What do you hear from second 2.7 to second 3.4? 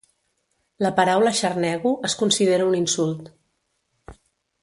un insult.